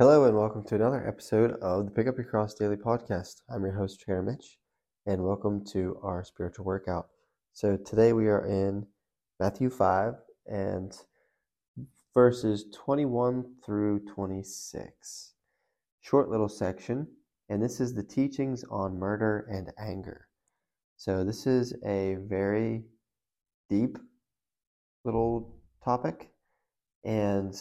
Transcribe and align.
Hello 0.00 0.24
and 0.24 0.36
welcome 0.36 0.64
to 0.64 0.74
another 0.74 1.06
episode 1.06 1.52
of 1.62 1.84
the 1.84 1.90
Pick 1.92 2.08
Up 2.08 2.16
Your 2.16 2.26
Cross 2.26 2.54
Daily 2.54 2.74
Podcast. 2.74 3.42
I'm 3.48 3.62
your 3.62 3.76
host, 3.76 4.00
Trainer 4.00 4.24
Mitch, 4.24 4.58
and 5.06 5.22
welcome 5.22 5.64
to 5.66 6.00
our 6.02 6.24
spiritual 6.24 6.64
workout. 6.64 7.06
So 7.52 7.76
today 7.76 8.12
we 8.12 8.26
are 8.26 8.44
in 8.44 8.88
Matthew 9.38 9.70
5 9.70 10.14
and 10.48 10.92
verses 12.12 12.64
21 12.74 13.44
through 13.64 14.00
26. 14.12 15.34
Short 16.00 16.28
little 16.28 16.48
section, 16.48 17.06
and 17.48 17.62
this 17.62 17.78
is 17.78 17.94
the 17.94 18.02
teachings 18.02 18.64
on 18.72 18.98
murder 18.98 19.46
and 19.48 19.70
anger. 19.78 20.26
So 20.96 21.22
this 21.22 21.46
is 21.46 21.72
a 21.86 22.16
very 22.28 22.82
deep 23.70 23.96
little 25.04 25.54
topic, 25.84 26.30
and 27.04 27.54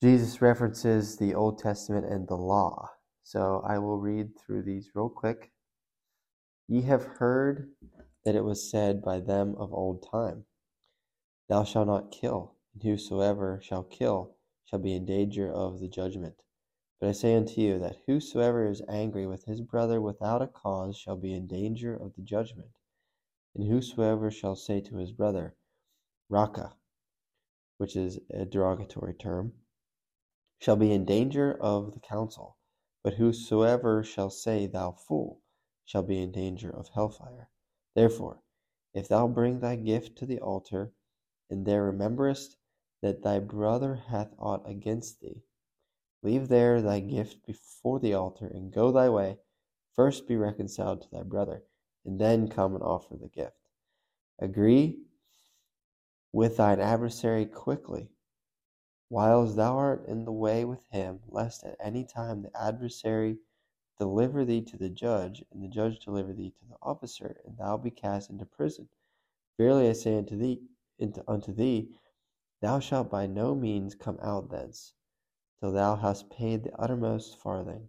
Jesus 0.00 0.40
references 0.40 1.16
the 1.16 1.34
Old 1.34 1.58
Testament 1.58 2.06
and 2.06 2.28
the 2.28 2.36
law. 2.36 2.88
So 3.24 3.64
I 3.66 3.78
will 3.78 3.98
read 3.98 4.38
through 4.38 4.62
these 4.62 4.90
real 4.94 5.08
quick. 5.08 5.50
Ye 6.68 6.82
have 6.82 7.02
heard 7.02 7.72
that 8.24 8.36
it 8.36 8.44
was 8.44 8.70
said 8.70 9.02
by 9.02 9.18
them 9.18 9.56
of 9.56 9.74
old 9.74 10.06
time, 10.08 10.44
Thou 11.48 11.64
shalt 11.64 11.88
not 11.88 12.12
kill, 12.12 12.54
and 12.74 12.82
whosoever 12.84 13.58
shall 13.60 13.82
kill 13.82 14.36
shall 14.66 14.78
be 14.78 14.94
in 14.94 15.04
danger 15.04 15.50
of 15.50 15.80
the 15.80 15.88
judgment. 15.88 16.42
But 17.00 17.08
I 17.08 17.12
say 17.12 17.34
unto 17.34 17.60
you 17.60 17.80
that 17.80 17.96
whosoever 18.06 18.68
is 18.68 18.82
angry 18.88 19.26
with 19.26 19.46
his 19.46 19.62
brother 19.62 20.00
without 20.00 20.42
a 20.42 20.46
cause 20.46 20.96
shall 20.96 21.16
be 21.16 21.34
in 21.34 21.48
danger 21.48 21.96
of 21.96 22.14
the 22.14 22.22
judgment. 22.22 22.70
And 23.56 23.66
whosoever 23.66 24.30
shall 24.30 24.54
say 24.54 24.80
to 24.82 24.96
his 24.96 25.10
brother, 25.10 25.56
Raca, 26.28 26.76
which 27.78 27.96
is 27.96 28.20
a 28.30 28.44
derogatory 28.44 29.14
term, 29.14 29.54
shall 30.58 30.76
be 30.76 30.92
in 30.92 31.04
danger 31.04 31.56
of 31.60 31.94
the 31.94 32.00
council. 32.00 32.56
But 33.04 33.14
whosoever 33.14 34.02
shall 34.02 34.30
say, 34.30 34.66
Thou 34.66 34.92
fool, 34.92 35.40
shall 35.84 36.02
be 36.02 36.20
in 36.20 36.32
danger 36.32 36.68
of 36.70 36.88
hellfire. 36.88 37.48
Therefore, 37.94 38.42
if 38.92 39.08
thou 39.08 39.28
bring 39.28 39.60
thy 39.60 39.76
gift 39.76 40.18
to 40.18 40.26
the 40.26 40.40
altar, 40.40 40.92
and 41.48 41.64
there 41.64 41.84
rememberest 41.84 42.56
that 43.00 43.22
thy 43.22 43.38
brother 43.38 43.94
hath 43.94 44.34
aught 44.38 44.68
against 44.68 45.20
thee, 45.20 45.44
leave 46.22 46.48
there 46.48 46.82
thy 46.82 47.00
gift 47.00 47.46
before 47.46 48.00
the 48.00 48.14
altar, 48.14 48.46
and 48.46 48.72
go 48.72 48.90
thy 48.90 49.08
way. 49.08 49.38
First 49.94 50.26
be 50.26 50.36
reconciled 50.36 51.02
to 51.02 51.10
thy 51.10 51.22
brother, 51.22 51.62
and 52.04 52.20
then 52.20 52.48
come 52.48 52.74
and 52.74 52.82
offer 52.82 53.16
the 53.16 53.28
gift. 53.28 53.70
Agree 54.38 55.04
with 56.32 56.56
thine 56.56 56.80
adversary 56.80 57.46
quickly 57.46 58.10
whiles 59.08 59.56
thou 59.56 59.76
art 59.76 60.06
in 60.06 60.24
the 60.24 60.32
way 60.32 60.64
with 60.64 60.84
him, 60.90 61.20
lest 61.28 61.64
at 61.64 61.76
any 61.80 62.04
time 62.04 62.42
the 62.42 62.60
adversary 62.60 63.38
deliver 63.98 64.44
thee 64.44 64.62
to 64.62 64.76
the 64.76 64.88
judge, 64.88 65.42
and 65.52 65.62
the 65.62 65.68
judge 65.68 65.98
deliver 65.98 66.32
thee 66.32 66.50
to 66.50 66.64
the 66.68 66.76
officer, 66.82 67.40
and 67.44 67.56
thou 67.56 67.76
be 67.76 67.90
cast 67.90 68.30
into 68.30 68.44
prison. 68.44 68.88
Verily 69.56 69.88
I 69.88 69.92
say 69.92 70.16
unto 70.16 70.36
thee, 70.36 70.60
into, 70.98 71.24
unto 71.26 71.52
thee, 71.52 71.90
thou 72.60 72.78
shalt 72.78 73.10
by 73.10 73.26
no 73.26 73.54
means 73.54 73.94
come 73.94 74.18
out 74.22 74.50
thence, 74.50 74.92
till 75.58 75.72
thou 75.72 75.96
hast 75.96 76.30
paid 76.30 76.62
the 76.62 76.74
uttermost 76.78 77.38
farthing. 77.40 77.88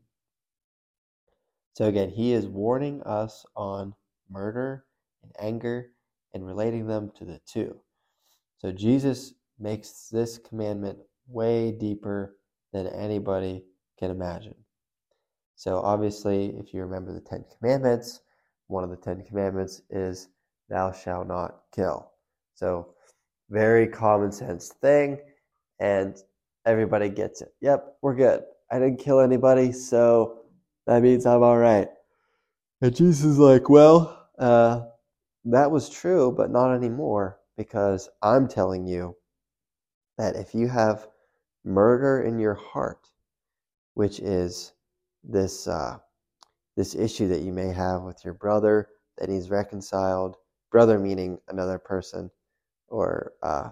So 1.73 1.85
again, 1.85 2.09
he 2.09 2.33
is 2.33 2.47
warning 2.47 3.01
us 3.03 3.45
on 3.55 3.93
murder 4.29 4.85
and 5.23 5.31
anger 5.39 5.91
and 6.33 6.45
relating 6.45 6.87
them 6.87 7.11
to 7.15 7.25
the 7.25 7.39
two. 7.45 7.79
So 8.57 8.71
Jesus 8.71 9.33
makes 9.57 10.09
this 10.09 10.37
commandment 10.37 10.99
way 11.29 11.71
deeper 11.71 12.35
than 12.73 12.87
anybody 12.87 13.63
can 13.97 14.11
imagine. 14.11 14.55
So, 15.55 15.79
obviously, 15.79 16.55
if 16.57 16.73
you 16.73 16.81
remember 16.81 17.13
the 17.13 17.21
Ten 17.21 17.43
Commandments, 17.57 18.21
one 18.67 18.83
of 18.83 18.89
the 18.89 18.95
Ten 18.95 19.23
Commandments 19.25 19.81
is, 19.89 20.29
Thou 20.69 20.91
shalt 20.91 21.27
not 21.27 21.61
kill. 21.73 22.11
So, 22.55 22.93
very 23.49 23.87
common 23.87 24.31
sense 24.31 24.69
thing, 24.69 25.19
and 25.79 26.15
everybody 26.65 27.09
gets 27.09 27.41
it. 27.41 27.53
Yep, 27.61 27.97
we're 28.01 28.15
good. 28.15 28.43
I 28.71 28.79
didn't 28.79 28.99
kill 28.99 29.19
anybody, 29.19 29.71
so 29.71 30.41
that 30.85 31.01
means 31.01 31.25
I'm 31.25 31.43
all 31.43 31.57
right. 31.57 31.87
And 32.81 32.95
Jesus 32.95 33.25
is 33.25 33.39
like, 33.39 33.69
Well, 33.69 34.27
uh, 34.37 34.81
that 35.45 35.71
was 35.71 35.89
true, 35.89 36.33
but 36.35 36.51
not 36.51 36.73
anymore, 36.73 37.39
because 37.57 38.09
I'm 38.21 38.47
telling 38.47 38.85
you 38.85 39.15
that 40.17 40.35
if 40.35 40.53
you 40.53 40.67
have 40.67 41.07
murder 41.63 42.21
in 42.21 42.39
your 42.39 42.55
heart, 42.55 43.09
which 43.93 44.19
is 44.19 44.73
this 45.23 45.67
uh, 45.67 45.97
this 46.75 46.95
issue 46.95 47.27
that 47.27 47.41
you 47.41 47.51
may 47.51 47.73
have 47.73 48.03
with 48.03 48.23
your 48.23 48.33
brother 48.33 48.87
that 49.17 49.29
he's 49.29 49.49
reconciled. 49.49 50.37
Brother 50.71 50.99
meaning 50.99 51.39
another 51.47 51.79
person 51.79 52.29
or 52.87 53.33
uh, 53.43 53.69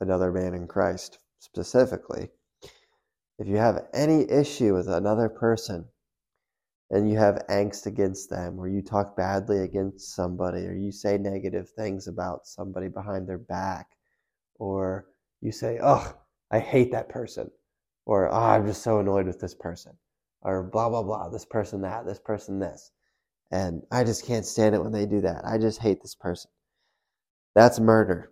another 0.00 0.32
man 0.32 0.54
in 0.54 0.66
Christ 0.66 1.18
specifically. 1.38 2.30
If 3.38 3.46
you 3.46 3.56
have 3.56 3.86
any 3.94 4.30
issue 4.30 4.74
with 4.74 4.88
another 4.88 5.28
person 5.28 5.86
and 6.90 7.08
you 7.08 7.16
have 7.16 7.46
angst 7.48 7.86
against 7.86 8.30
them, 8.30 8.58
or 8.58 8.68
you 8.68 8.82
talk 8.82 9.16
badly 9.16 9.60
against 9.60 10.14
somebody, 10.14 10.66
or 10.66 10.72
you 10.72 10.90
say 10.90 11.16
negative 11.16 11.70
things 11.70 12.08
about 12.08 12.46
somebody 12.46 12.88
behind 12.88 13.28
their 13.28 13.38
back, 13.38 13.86
or 14.56 15.06
you 15.40 15.52
say, 15.52 15.78
oh, 15.80 16.12
I 16.50 16.58
hate 16.58 16.92
that 16.92 17.08
person, 17.08 17.50
or 18.06 18.28
oh, 18.28 18.34
I'm 18.34 18.66
just 18.66 18.82
so 18.82 18.98
annoyed 18.98 19.26
with 19.26 19.40
this 19.40 19.54
person, 19.54 19.92
or 20.42 20.64
blah, 20.64 20.88
blah, 20.88 21.02
blah, 21.02 21.28
this 21.28 21.44
person 21.44 21.82
that, 21.82 22.06
this 22.06 22.20
person 22.20 22.58
this. 22.58 22.90
And 23.50 23.82
I 23.90 24.04
just 24.04 24.26
can't 24.26 24.46
stand 24.46 24.74
it 24.74 24.82
when 24.82 24.92
they 24.92 25.06
do 25.06 25.20
that. 25.22 25.44
I 25.44 25.58
just 25.58 25.80
hate 25.80 26.02
this 26.02 26.14
person. 26.14 26.50
That's 27.54 27.80
murder. 27.80 28.30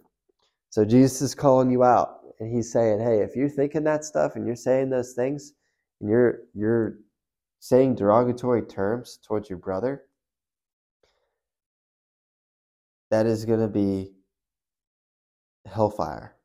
So 0.71 0.85
Jesus 0.85 1.23
is 1.23 1.35
calling 1.35 1.71
you 1.71 1.83
out 1.83 2.21
and 2.41 2.55
he's 2.55 2.73
saying, 2.73 3.01
hey, 3.01 3.21
if 3.21 3.35
you're 3.35 3.49
thinking 3.49 3.85
that 3.85 4.05
stuff 4.05 4.37
and 4.37 4.47
you're 4.47 4.57
saying 4.57 4.91
those 4.91 5.15
things 5.15 5.53
and 6.01 6.09
you're 6.09 6.41
you're 6.55 6.99
saying 7.61 7.97
derogatory 7.97 8.63
terms 8.63 9.19
towards 9.27 9.49
your 9.51 9.59
brother, 9.59 10.05
that 13.11 13.27
is 13.27 13.45
going 13.45 13.61
to 13.61 13.69
be 13.69 14.13
hellfire. 15.67 16.38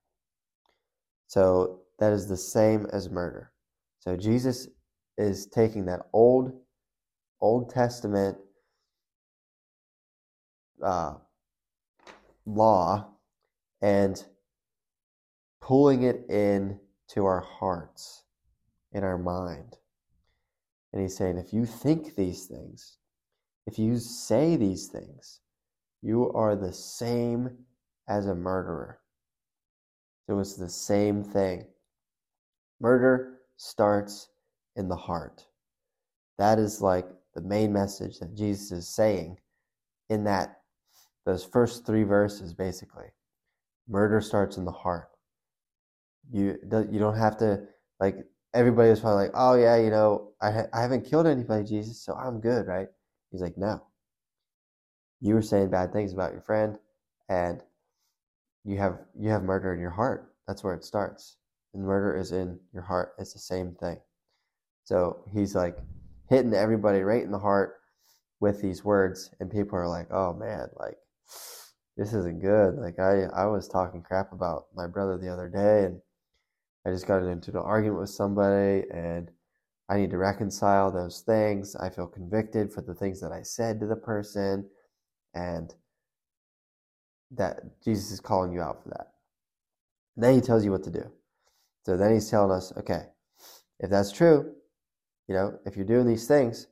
So 1.33 1.79
that 1.97 2.13
is 2.13 2.27
the 2.27 2.37
same 2.37 2.85
as 2.93 3.09
murder. 3.09 3.51
So 3.97 4.15
Jesus 4.15 4.67
is 5.17 5.47
taking 5.47 5.83
that 5.85 6.01
old, 6.13 6.53
Old 7.41 7.71
Testament 7.71 8.37
uh, 10.83 11.15
law 12.45 13.07
and 13.81 14.23
pulling 15.59 16.03
it 16.03 16.23
in 16.29 16.79
to 17.07 17.25
our 17.25 17.41
hearts, 17.41 18.25
in 18.91 19.03
our 19.03 19.17
mind. 19.17 19.77
And 20.91 21.01
he's 21.01 21.17
saying, 21.17 21.39
if 21.39 21.51
you 21.51 21.65
think 21.65 22.15
these 22.15 22.45
things, 22.45 22.99
if 23.65 23.79
you 23.79 23.97
say 23.97 24.55
these 24.55 24.85
things, 24.85 25.39
you 26.03 26.31
are 26.33 26.55
the 26.55 26.73
same 26.73 27.57
as 28.07 28.27
a 28.27 28.35
murderer. 28.35 28.99
It 30.27 30.33
was 30.33 30.55
the 30.55 30.69
same 30.69 31.23
thing. 31.23 31.65
Murder 32.79 33.39
starts 33.57 34.29
in 34.75 34.87
the 34.87 34.95
heart. 34.95 35.45
That 36.37 36.59
is 36.59 36.81
like 36.81 37.07
the 37.35 37.41
main 37.41 37.73
message 37.73 38.19
that 38.19 38.35
Jesus 38.35 38.71
is 38.71 38.87
saying 38.87 39.37
in 40.09 40.23
that 40.25 40.61
those 41.25 41.43
first 41.43 41.85
three 41.85 42.03
verses 42.03 42.53
basically. 42.53 43.07
Murder 43.87 44.21
starts 44.21 44.57
in 44.57 44.65
the 44.65 44.71
heart. 44.71 45.09
You 46.31 46.57
you 46.71 46.99
don't 46.99 47.17
have 47.17 47.37
to 47.37 47.63
like 47.99 48.17
everybody 48.53 48.89
was 48.89 49.01
probably 49.01 49.25
like, 49.25 49.33
"Oh 49.35 49.55
yeah, 49.55 49.75
you 49.77 49.89
know, 49.89 50.31
I 50.41 50.51
ha- 50.51 50.67
I 50.73 50.81
haven't 50.81 51.05
killed 51.05 51.27
anybody, 51.27 51.65
Jesus, 51.65 52.01
so 52.01 52.13
I'm 52.15 52.39
good, 52.39 52.67
right?" 52.67 52.87
He's 53.31 53.41
like, 53.41 53.57
"No. 53.57 53.81
You 55.21 55.35
were 55.35 55.41
saying 55.41 55.69
bad 55.69 55.93
things 55.93 56.13
about 56.13 56.33
your 56.33 56.41
friend 56.41 56.77
and 57.29 57.63
you 58.63 58.77
have 58.77 58.99
you 59.19 59.29
have 59.29 59.43
murder 59.43 59.73
in 59.73 59.79
your 59.79 59.91
heart. 59.91 60.33
That's 60.47 60.63
where 60.63 60.73
it 60.73 60.83
starts. 60.83 61.37
And 61.73 61.83
murder 61.83 62.15
is 62.15 62.31
in 62.31 62.59
your 62.73 62.83
heart. 62.83 63.13
It's 63.17 63.33
the 63.33 63.39
same 63.39 63.75
thing. 63.75 63.97
So 64.83 65.23
he's 65.33 65.55
like 65.55 65.77
hitting 66.29 66.53
everybody 66.53 67.01
right 67.01 67.23
in 67.23 67.31
the 67.31 67.39
heart 67.39 67.79
with 68.39 68.61
these 68.61 68.83
words, 68.83 69.31
and 69.39 69.51
people 69.51 69.77
are 69.77 69.87
like, 69.87 70.07
"Oh 70.11 70.33
man, 70.33 70.67
like 70.77 70.97
this 71.97 72.13
isn't 72.13 72.41
good." 72.41 72.75
Like 72.75 72.99
I 72.99 73.23
I 73.33 73.45
was 73.45 73.67
talking 73.67 74.01
crap 74.01 74.31
about 74.33 74.67
my 74.75 74.87
brother 74.87 75.17
the 75.17 75.31
other 75.31 75.49
day, 75.49 75.85
and 75.85 76.01
I 76.85 76.91
just 76.91 77.07
got 77.07 77.23
into 77.23 77.51
an 77.51 77.57
argument 77.57 78.01
with 78.01 78.09
somebody, 78.09 78.85
and 78.91 79.31
I 79.89 79.97
need 79.97 80.11
to 80.11 80.17
reconcile 80.17 80.91
those 80.91 81.21
things. 81.21 81.75
I 81.75 81.89
feel 81.89 82.07
convicted 82.07 82.73
for 82.73 82.81
the 82.81 82.95
things 82.95 83.21
that 83.21 83.31
I 83.31 83.43
said 83.43 83.79
to 83.79 83.87
the 83.87 83.95
person, 83.95 84.69
and 85.33 85.73
that 87.35 87.81
Jesus 87.83 88.11
is 88.11 88.19
calling 88.19 88.53
you 88.53 88.61
out 88.61 88.83
for 88.83 88.89
that. 88.89 89.13
And 90.15 90.23
then 90.23 90.35
he 90.35 90.41
tells 90.41 90.63
you 90.63 90.71
what 90.71 90.83
to 90.83 90.91
do. 90.91 91.11
So 91.85 91.97
then 91.97 92.13
he's 92.13 92.29
telling 92.29 92.51
us, 92.51 92.71
okay, 92.77 93.03
if 93.79 93.89
that's 93.89 94.11
true, 94.11 94.53
you 95.27 95.35
know, 95.35 95.57
if 95.65 95.75
you're 95.75 95.85
doing 95.85 96.07
these 96.07 96.27
things, 96.27 96.67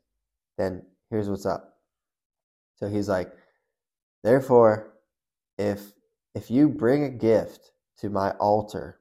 then 0.58 0.84
here's 1.10 1.30
what's 1.30 1.46
up. 1.46 1.78
So 2.76 2.88
he's 2.88 3.10
like, 3.10 3.32
therefore, 4.24 4.94
if 5.58 5.94
if 6.34 6.50
you 6.50 6.70
bring 6.70 7.04
a 7.04 7.10
gift 7.10 7.72
to 8.00 8.10
my 8.10 8.32
altar, 8.32 9.00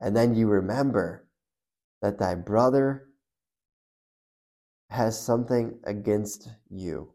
and 0.00 0.16
then 0.16 0.34
you 0.34 0.48
remember 0.48 1.28
that 2.02 2.18
thy 2.18 2.34
brother 2.34 3.08
has 4.90 5.20
something 5.20 5.78
against 5.84 6.48
you 6.70 7.12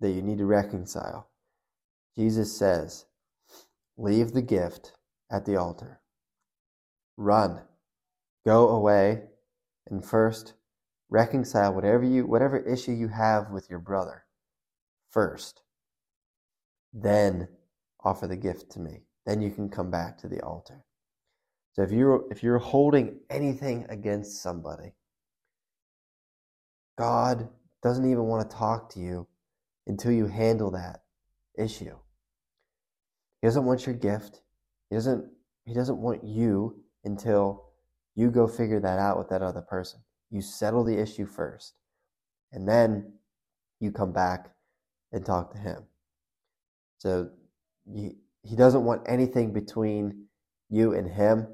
that 0.00 0.10
you 0.10 0.22
need 0.22 0.38
to 0.38 0.46
reconcile, 0.46 1.28
Jesus 2.16 2.56
says, 2.56 3.06
leave 3.96 4.32
the 4.32 4.42
gift 4.42 4.92
at 5.30 5.44
the 5.44 5.56
altar. 5.56 6.00
Run. 7.16 7.62
Go 8.46 8.68
away 8.68 9.22
and 9.88 10.04
first 10.04 10.54
reconcile 11.10 11.72
whatever 11.72 12.04
you 12.04 12.26
whatever 12.26 12.58
issue 12.58 12.92
you 12.92 13.08
have 13.08 13.50
with 13.50 13.70
your 13.70 13.78
brother 13.78 14.24
first. 15.10 15.62
Then 16.92 17.48
offer 18.02 18.26
the 18.26 18.36
gift 18.36 18.70
to 18.72 18.80
me. 18.80 19.02
Then 19.26 19.40
you 19.40 19.50
can 19.50 19.68
come 19.68 19.90
back 19.90 20.18
to 20.18 20.28
the 20.28 20.40
altar. 20.42 20.84
So 21.72 21.82
if 21.82 21.90
you're 21.90 22.24
if 22.30 22.42
you're 22.42 22.58
holding 22.58 23.20
anything 23.30 23.86
against 23.88 24.42
somebody, 24.42 24.94
God 26.98 27.48
doesn't 27.82 28.10
even 28.10 28.24
want 28.24 28.48
to 28.48 28.56
talk 28.56 28.90
to 28.94 29.00
you 29.00 29.26
until 29.86 30.12
you 30.12 30.26
handle 30.26 30.70
that 30.72 31.02
issue. 31.58 31.96
He 33.44 33.46
doesn't 33.46 33.66
want 33.66 33.84
your 33.84 33.94
gift. 33.94 34.40
He 34.88 34.96
doesn't 34.96 35.30
he 35.66 35.74
doesn't 35.74 35.98
want 35.98 36.24
you 36.24 36.82
until 37.04 37.66
you 38.14 38.30
go 38.30 38.46
figure 38.46 38.80
that 38.80 38.98
out 38.98 39.18
with 39.18 39.28
that 39.28 39.42
other 39.42 39.60
person. 39.60 40.00
You 40.30 40.40
settle 40.40 40.82
the 40.82 40.98
issue 40.98 41.26
first. 41.26 41.74
And 42.52 42.66
then 42.66 43.12
you 43.80 43.92
come 43.92 44.14
back 44.14 44.48
and 45.12 45.26
talk 45.26 45.52
to 45.52 45.58
him. 45.58 45.82
So 46.96 47.28
he, 47.84 48.12
he 48.42 48.56
doesn't 48.56 48.82
want 48.82 49.02
anything 49.04 49.52
between 49.52 50.24
you 50.70 50.94
and 50.94 51.06
him. 51.06 51.46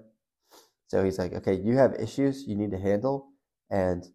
So 0.87 1.03
he's 1.03 1.19
like, 1.19 1.33
okay, 1.33 1.55
you 1.55 1.77
have 1.77 1.95
issues 1.95 2.47
you 2.47 2.55
need 2.55 2.71
to 2.71 2.79
handle, 2.79 3.31
and 3.69 4.07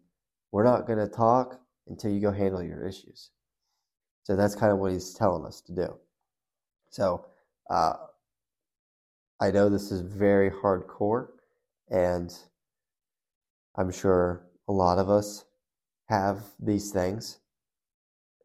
we're 0.50 0.64
not 0.64 0.86
going 0.86 0.98
to 0.98 1.08
talk 1.08 1.60
until 1.88 2.10
you 2.10 2.22
go 2.22 2.32
handle 2.32 2.62
your 2.62 2.88
issues. 2.88 3.32
So 4.22 4.34
that's 4.34 4.54
kind 4.54 4.72
of 4.72 4.78
what 4.78 4.92
he's 4.92 5.12
telling 5.12 5.44
us 5.44 5.60
to 5.60 5.74
do. 5.74 5.98
So 6.88 7.26
uh, 7.70 7.94
I 9.40 9.50
know 9.50 9.68
this 9.68 9.90
is 9.92 10.00
very 10.00 10.50
hardcore, 10.50 11.28
and 11.90 12.32
I'm 13.76 13.90
sure 13.90 14.46
a 14.68 14.72
lot 14.72 14.98
of 14.98 15.10
us 15.10 15.44
have 16.08 16.42
these 16.58 16.90
things, 16.90 17.38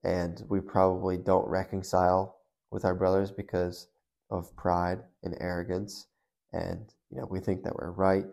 and 0.03 0.43
we 0.49 0.59
probably 0.59 1.17
don't 1.17 1.47
reconcile 1.47 2.37
with 2.71 2.83
our 2.83 2.95
brothers 2.95 3.31
because 3.31 3.87
of 4.29 4.55
pride 4.55 4.99
and 5.23 5.37
arrogance, 5.39 6.07
and 6.51 6.93
you 7.09 7.19
know 7.19 7.27
we 7.29 7.39
think 7.39 7.63
that 7.63 7.75
we're 7.75 7.91
right 7.91 8.25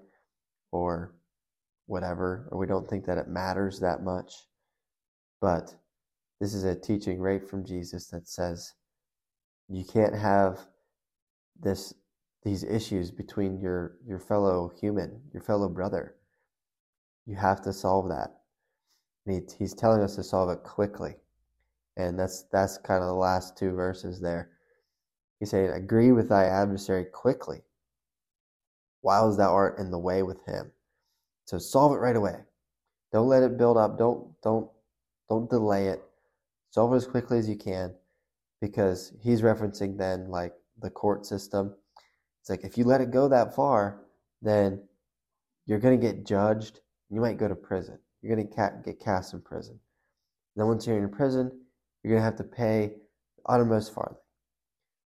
or 0.73 1.14
whatever, 1.87 2.49
or 2.50 2.58
we 2.58 2.67
don't 2.67 2.88
think 2.88 3.05
that 3.06 3.19
it 3.19 3.29
matters 3.29 3.81
that 3.81 4.02
much. 4.02 4.35
But 5.40 5.75
this 6.40 6.55
is 6.55 6.64
a 6.64 6.75
teaching 6.75 7.20
right 7.20 7.43
from 7.49 7.64
Jesus 7.64 8.06
that 8.08 8.29
says 8.29 8.75
you 9.69 9.85
can't 9.85 10.14
have 10.14 10.67
this 11.61 11.95
these 12.45 12.65
issues 12.65 13.11
between 13.11 13.61
your 13.61 13.97
your 14.07 14.19
fellow 14.19 14.71
human, 14.81 15.21
your 15.33 15.43
fellow 15.43 15.69
brother. 15.69 16.15
You 17.27 17.37
have 17.37 17.61
to 17.63 17.73
solve 17.73 18.09
that. 18.09 18.41
He, 19.27 19.41
he's 19.59 19.75
telling 19.75 20.01
us 20.01 20.17
to 20.17 20.23
solve 20.23 20.49
it 20.51 20.63
quickly, 20.63 21.17
and 21.97 22.19
that's 22.19 22.45
that's 22.51 22.79
kind 22.79 23.03
of 23.03 23.09
the 23.09 23.15
last 23.15 23.57
two 23.57 23.73
verses 23.73 24.21
there. 24.21 24.51
He's 25.39 25.51
saying, 25.51 25.71
"Agree 25.71 26.13
with 26.13 26.29
thy 26.29 26.45
adversary 26.45 27.05
quickly, 27.05 27.63
while 29.03 29.35
thou 29.35 29.53
art 29.53 29.79
in 29.79 29.91
the 29.91 29.99
way 29.99 30.23
with 30.23 30.45
him." 30.47 30.73
So 31.45 31.59
solve 31.59 31.93
it 31.93 32.01
right 32.01 32.17
away. 32.17 32.45
Don't 33.13 33.29
let 33.29 33.43
it 33.43 33.59
build 33.59 33.77
up. 33.77 33.99
Don't 33.99 34.41
don't 34.43 34.71
don't 35.29 35.51
delay 35.51 35.89
it. 35.89 36.03
Solve 36.71 36.93
it 36.93 36.97
as 36.97 37.07
quickly 37.07 37.39
as 37.39 37.49
you 37.49 37.57
can, 37.57 37.95
because 38.61 39.13
he's 39.21 39.43
referencing 39.43 39.99
then 39.99 40.31
like 40.31 40.55
the 40.81 40.91
court 40.91 41.27
system 41.27 41.75
it's 42.49 42.51
like 42.51 42.65
if 42.65 42.79
you 42.79 42.85
let 42.85 43.03
it 43.03 43.11
go 43.11 43.29
that 43.29 43.55
far, 43.55 44.01
then 44.41 44.83
you're 45.67 45.79
going 45.79 46.01
to 46.01 46.07
get 46.07 46.25
judged. 46.25 46.81
You 47.11 47.21
might 47.21 47.37
go 47.37 47.47
to 47.47 47.55
prison. 47.55 47.99
You're 48.23 48.35
going 48.35 48.49
to 48.49 48.81
get 48.85 49.01
cast 49.01 49.35
in 49.35 49.43
prison. 49.43 49.73
And 49.75 50.63
then 50.63 50.67
once 50.67 50.87
you're 50.87 50.97
in 50.97 51.11
prison, 51.11 51.51
you're 52.03 52.13
going 52.13 52.21
to 52.21 52.25
have 52.25 52.37
to 52.37 52.45
pay 52.45 52.95
uttermost 53.47 53.93
farthing. 53.93 54.17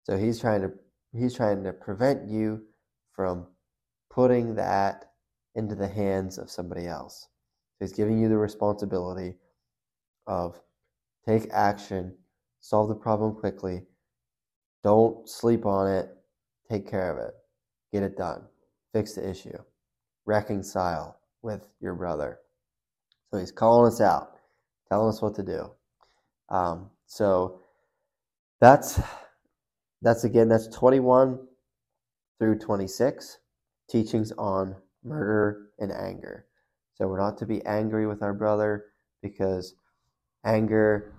So 0.03 0.17
he's 0.17 0.39
trying 0.39 0.61
to 0.61 0.71
he's 1.11 1.33
trying 1.33 1.63
to 1.65 1.73
prevent 1.73 2.29
you 2.29 2.61
from 3.11 3.47
putting 4.09 4.55
that 4.55 5.11
into 5.55 5.75
the 5.75 5.87
hands 5.89 6.37
of 6.37 6.49
somebody 6.49 6.87
else. 6.87 7.27
So 7.77 7.85
he's 7.85 7.93
giving 7.93 8.17
you 8.17 8.29
the 8.29 8.37
responsibility 8.37 9.35
of 10.25 10.61
take 11.27 11.49
action, 11.51 12.15
solve 12.61 12.87
the 12.87 12.95
problem 12.95 13.35
quickly, 13.35 13.83
don't 14.85 15.27
sleep 15.27 15.65
on 15.65 15.87
it, 15.91 16.15
Take 16.69 16.89
care 16.89 17.11
of 17.11 17.17
it. 17.17 17.33
Get 17.91 18.03
it 18.03 18.17
done. 18.17 18.43
Fix 18.93 19.13
the 19.13 19.29
issue. 19.29 19.57
Reconcile 20.25 21.19
with 21.41 21.67
your 21.79 21.93
brother. 21.93 22.39
So 23.29 23.37
he's 23.37 23.51
calling 23.51 23.91
us 23.91 24.01
out, 24.01 24.37
telling 24.89 25.09
us 25.09 25.21
what 25.21 25.35
to 25.35 25.43
do. 25.43 25.71
Um, 26.49 26.89
so 27.05 27.59
that's 28.61 28.99
that's 30.01 30.23
again 30.23 30.49
that's 30.49 30.67
21 30.67 31.39
through 32.39 32.59
26 32.59 33.39
teachings 33.89 34.31
on 34.37 34.75
murder 35.03 35.69
and 35.79 35.91
anger. 35.91 36.45
So 36.95 37.07
we're 37.07 37.19
not 37.19 37.37
to 37.39 37.45
be 37.45 37.63
angry 37.65 38.07
with 38.07 38.23
our 38.23 38.33
brother 38.33 38.85
because 39.21 39.75
anger 40.45 41.13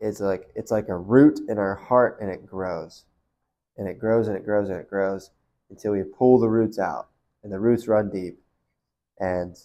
is 0.00 0.20
like 0.20 0.50
it's 0.54 0.70
like 0.70 0.88
a 0.88 0.96
root 0.96 1.40
in 1.48 1.58
our 1.58 1.74
heart 1.74 2.18
and 2.20 2.30
it 2.30 2.46
grows 2.46 3.04
and 3.76 3.88
it 3.88 3.98
grows 3.98 4.28
and 4.28 4.36
it 4.36 4.44
grows 4.44 4.68
and 4.68 4.78
it 4.78 4.88
grows 4.88 5.30
until 5.70 5.92
we 5.92 6.02
pull 6.02 6.38
the 6.38 6.48
roots 6.48 6.78
out 6.78 7.08
and 7.42 7.52
the 7.52 7.58
roots 7.58 7.88
run 7.88 8.10
deep. 8.10 8.38
And 9.18 9.56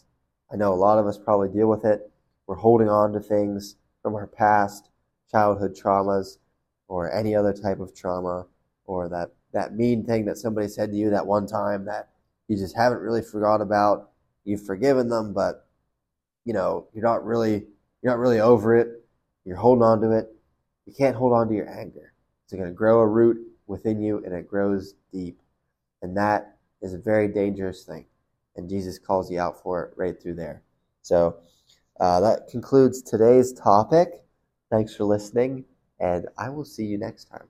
I 0.51 0.55
know 0.55 0.73
a 0.73 0.75
lot 0.75 1.00
of 1.00 1.07
us 1.07 1.17
probably 1.17 1.50
deal 1.50 1.67
with 1.67 1.85
it. 1.85 2.11
We're 2.47 2.55
holding 2.55 2.89
on 2.89 3.13
to 3.13 3.19
things 3.19 3.75
from 4.01 4.15
our 4.15 4.27
past, 4.27 4.89
childhood 5.31 5.75
traumas, 5.75 6.38
or 6.88 7.11
any 7.11 7.35
other 7.35 7.53
type 7.53 7.79
of 7.79 7.95
trauma, 7.95 8.47
or 8.85 9.07
that, 9.09 9.31
that 9.53 9.75
mean 9.75 10.05
thing 10.05 10.25
that 10.25 10.38
somebody 10.38 10.67
said 10.67 10.91
to 10.91 10.97
you 10.97 11.09
that 11.09 11.25
one 11.25 11.47
time 11.47 11.85
that 11.85 12.09
you 12.47 12.57
just 12.57 12.75
haven't 12.75 13.00
really 13.00 13.21
forgot 13.21 13.61
about. 13.61 14.11
You've 14.43 14.65
forgiven 14.65 15.07
them, 15.07 15.33
but 15.33 15.67
you 16.45 16.53
know, 16.53 16.88
you're 16.93 17.03
not 17.03 17.23
really 17.25 17.65
you're 18.01 18.11
not 18.11 18.19
really 18.19 18.39
over 18.39 18.75
it. 18.75 19.00
You're 19.45 19.57
holding 19.57 19.83
on 19.83 20.01
to 20.01 20.12
it. 20.12 20.29
You 20.86 20.93
can't 20.93 21.15
hold 21.15 21.33
on 21.33 21.48
to 21.48 21.55
your 21.55 21.69
anger. 21.69 22.13
It's 22.43 22.53
going 22.53 22.65
to 22.65 22.74
grow 22.74 23.00
a 23.00 23.07
root 23.07 23.38
within 23.67 24.01
you 24.01 24.24
and 24.25 24.33
it 24.33 24.48
grows 24.48 24.93
deep. 25.12 25.41
And 26.01 26.17
that 26.17 26.57
is 26.81 26.93
a 26.93 26.98
very 26.98 27.27
dangerous 27.27 27.83
thing. 27.83 28.05
And 28.55 28.69
Jesus 28.69 28.98
calls 29.00 29.31
you 29.31 29.39
out 29.39 29.62
for 29.62 29.83
it 29.83 29.93
right 29.95 30.21
through 30.21 30.36
there. 30.36 30.63
So 31.01 31.38
uh, 32.00 32.19
that 32.19 32.48
concludes 32.50 33.01
today's 33.01 33.53
topic. 33.53 34.24
Thanks 34.69 34.95
for 34.95 35.03
listening, 35.03 35.65
and 36.00 36.27
I 36.38 36.50
will 36.50 36.65
see 36.65 36.86
you 36.86 36.98
next 36.98 37.25
time. 37.25 37.48